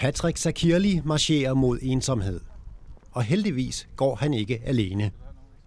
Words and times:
Patrick 0.00 0.38
Sakirli 0.38 1.00
marcherer 1.04 1.54
mod 1.54 1.78
ensomhed. 1.82 2.40
Og 3.12 3.22
heldigvis 3.22 3.88
går 3.96 4.14
han 4.14 4.34
ikke 4.34 4.62
alene. 4.64 5.10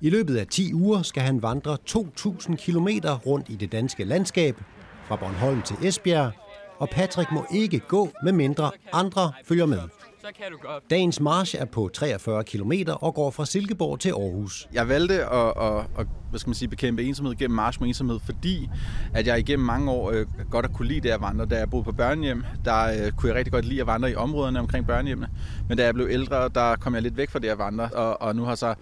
I 0.02 0.10
løbet 0.10 0.38
af 0.38 0.48
10 0.48 0.74
uger 0.74 1.02
skal 1.02 1.24
han 1.24 1.42
vandre 1.42 1.78
2.000 1.90 2.56
km 2.56 2.88
rundt 3.26 3.50
i 3.50 3.56
det 3.56 3.72
danske 3.72 4.04
landskab, 4.04 4.62
fra 5.08 5.16
Bornholm 5.16 5.62
til 5.62 5.76
Esbjerg, 5.84 6.32
og 6.80 6.90
Patrick 6.90 7.32
må 7.32 7.46
ikke 7.52 7.80
gå, 7.80 8.10
med 8.24 8.32
mindre 8.32 8.72
andre 8.94 9.32
følger 9.46 9.66
med. 9.66 9.82
Så 10.24 10.30
kan 10.38 10.52
du 10.52 10.58
godt. 10.68 10.84
Dagens 10.90 11.20
march 11.20 11.56
er 11.60 11.66
på 11.66 11.90
43 11.94 12.44
km 12.44 12.72
og 13.02 13.14
går 13.14 13.32
fra 13.32 13.46
Silkeborg 13.46 14.00
til 14.00 14.10
Aarhus. 14.10 14.68
Jeg 14.74 14.90
valgte 14.90 15.26
at, 15.26 15.54
at, 15.62 15.86
at 15.98 16.08
hvad 16.30 16.40
skal 16.40 16.50
man 16.50 16.56
sige, 16.56 16.70
bekæmpe 16.70 17.04
ensomhed 17.04 17.36
gennem 17.36 17.56
march 17.56 17.80
med 17.82 17.88
ensomhed, 17.88 18.20
fordi 18.26 18.70
at 19.14 19.28
jeg 19.28 19.40
igennem 19.40 19.66
mange 19.66 19.92
år 19.92 20.12
øh, 20.12 20.26
godt 20.52 20.66
har 20.66 20.74
kunne 20.74 20.88
lide 20.88 21.02
det 21.02 21.10
at 21.10 21.22
vandre. 21.22 21.46
Da 21.46 21.58
jeg 21.58 21.70
boede 21.70 21.84
på 21.84 21.92
børnehjem, 21.92 22.44
der 22.66 23.06
øh, 23.06 23.12
kunne 23.12 23.30
jeg 23.30 23.36
rigtig 23.36 23.54
godt 23.54 23.66
lide 23.66 23.82
at 23.82 23.88
vandre 23.88 24.12
i 24.12 24.16
områderne 24.16 24.60
omkring 24.60 24.88
børnehjemmene. 24.88 25.30
Men 25.70 25.78
da 25.78 25.84
jeg 25.84 25.94
blev 25.94 26.08
ældre, 26.10 26.50
der 26.50 26.76
kom 26.76 26.94
jeg 26.94 27.02
lidt 27.02 27.18
væk 27.18 27.30
fra 27.30 27.40
det 27.40 27.48
at 27.48 27.58
vandre, 27.58 27.90
og, 27.94 28.22
og 28.22 28.36
nu 28.36 28.44
har 28.44 28.56
så 28.56 28.76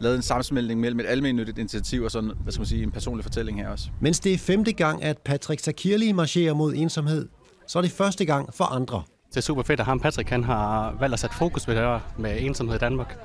lavet 0.00 0.16
en 0.16 0.22
sammensmeltning 0.22 0.80
mellem 0.80 1.00
et 1.00 1.06
almindeligt 1.06 1.58
initiativ 1.58 2.02
og 2.02 2.10
sådan, 2.10 2.32
hvad 2.42 2.52
skal 2.52 2.60
man 2.60 2.66
sige, 2.66 2.82
en 2.82 2.90
personlig 2.90 3.24
fortælling 3.24 3.58
her 3.58 3.68
også. 3.68 3.88
Mens 4.00 4.20
det 4.20 4.34
er 4.34 4.38
femte 4.38 4.72
gang, 4.72 5.02
at 5.02 5.18
Patrick 5.18 5.60
Sakirli 5.60 6.12
marcherer 6.12 6.54
mod 6.54 6.74
ensomhed, 6.74 7.28
så 7.66 7.78
er 7.78 7.82
det 7.82 7.90
første 7.90 8.24
gang 8.24 8.54
for 8.54 8.64
andre. 8.64 9.02
Det 9.36 9.42
er 9.42 9.44
super 9.44 9.62
fedt, 9.62 9.80
at 9.80 9.86
ham 9.86 10.00
Patrick 10.00 10.30
han 10.30 10.44
har 10.44 10.96
valgt 11.00 11.12
at 11.12 11.20
sætte 11.20 11.36
fokus 11.36 11.66
på 11.66 11.70
det 11.72 11.80
her 11.80 12.00
med 12.18 12.40
ensomhed 12.40 12.76
i 12.76 12.78
Danmark. 12.78 13.16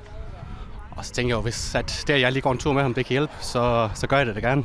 Og 0.90 1.04
så 1.04 1.12
tænker 1.12 1.30
jeg 1.30 1.36
jo, 1.36 1.40
hvis 1.40 1.74
at 1.74 2.04
det, 2.06 2.14
at 2.14 2.20
jeg 2.20 2.32
lige 2.32 2.42
går 2.42 2.52
en 2.52 2.58
tur 2.58 2.72
med 2.72 2.82
ham, 2.82 2.94
det 2.94 3.06
kan 3.06 3.14
hjælpe, 3.14 3.32
så, 3.40 3.90
så 3.94 4.06
gør 4.06 4.16
jeg 4.16 4.26
det 4.26 4.34
da 4.34 4.40
gerne. 4.40 4.64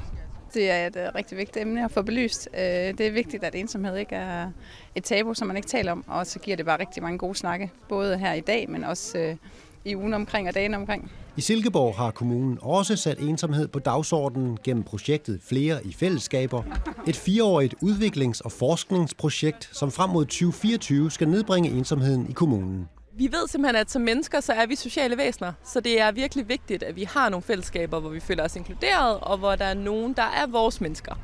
Det 0.53 0.71
er 0.71 0.87
et 0.87 0.95
uh, 0.95 1.15
rigtig 1.15 1.37
vigtigt 1.37 1.57
emne 1.57 1.85
at 1.85 1.91
få 1.91 2.01
belyst. 2.01 2.49
Uh, 2.53 2.59
det 2.59 3.01
er 3.01 3.11
vigtigt, 3.11 3.43
at 3.43 3.55
ensomhed 3.55 3.97
ikke 3.97 4.15
er 4.15 4.51
et 4.95 5.03
tabu, 5.03 5.33
som 5.33 5.47
man 5.47 5.57
ikke 5.57 5.67
taler 5.67 5.91
om, 5.91 6.03
og 6.07 6.27
så 6.27 6.39
giver 6.39 6.57
det 6.57 6.65
bare 6.65 6.79
rigtig 6.79 7.03
mange 7.03 7.17
gode 7.17 7.35
snakke, 7.35 7.71
både 7.89 8.17
her 8.17 8.33
i 8.33 8.41
dag, 8.41 8.69
men 8.69 8.83
også 8.83 9.17
uh, 9.17 9.49
i 9.85 9.95
ugen 9.95 10.13
omkring 10.13 10.47
og 10.47 10.53
dagen 10.53 10.73
omkring. 10.73 11.11
I 11.37 11.41
Silkeborg 11.41 11.95
har 11.95 12.11
kommunen 12.11 12.57
også 12.61 12.95
sat 12.95 13.19
ensomhed 13.19 13.67
på 13.67 13.79
dagsordenen 13.79 14.57
gennem 14.63 14.83
projektet 14.83 15.39
Flere 15.43 15.85
i 15.85 15.93
fællesskaber. 15.93 16.63
Et 17.07 17.15
fireårigt 17.15 17.75
udviklings- 17.83 18.41
og 18.45 18.51
forskningsprojekt, 18.51 19.69
som 19.71 19.91
frem 19.91 20.09
mod 20.09 20.25
2024 20.25 21.11
skal 21.11 21.27
nedbringe 21.27 21.69
ensomheden 21.69 22.29
i 22.29 22.33
kommunen. 22.33 22.89
Vi 23.13 23.23
ved 23.31 23.47
simpelthen, 23.47 23.75
at 23.75 23.91
som 23.91 24.01
mennesker, 24.01 24.39
så 24.39 24.53
er 24.53 24.65
vi 24.65 24.75
sociale 24.75 25.17
væsener. 25.17 25.53
Så 25.65 25.79
det 25.79 26.01
er 26.01 26.11
virkelig 26.11 26.49
vigtigt, 26.49 26.83
at 26.83 26.95
vi 26.95 27.03
har 27.03 27.29
nogle 27.29 27.43
fællesskaber, 27.43 27.99
hvor 27.99 28.09
vi 28.09 28.19
føler 28.19 28.43
os 28.43 28.55
inkluderet, 28.55 29.19
og 29.19 29.37
hvor 29.37 29.55
der 29.55 29.65
er 29.65 29.73
nogen, 29.73 30.13
der 30.13 30.23
er 30.23 30.47
vores 30.47 30.81
mennesker. 30.81 31.15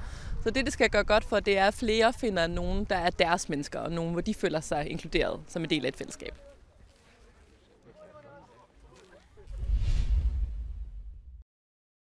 Så 0.44 0.50
det, 0.50 0.66
det 0.66 0.74
skal 0.74 0.90
gøre 0.90 1.04
godt 1.04 1.24
for, 1.24 1.40
det 1.40 1.58
er, 1.58 1.68
at 1.68 1.74
flere 1.74 2.14
finder 2.14 2.48
nogen, 2.48 2.86
der 2.90 2.96
er 2.96 3.10
deres 3.10 3.50
mennesker, 3.50 3.80
og 3.80 3.92
nogen, 3.92 4.12
hvor 4.12 4.22
de 4.22 4.34
føler 4.34 4.62
sig 4.62 4.90
inkluderet 4.90 5.40
som 5.48 5.64
en 5.64 5.70
del 5.70 5.86
af 5.86 5.90
et 5.90 5.96
fællesskab. 5.96 6.53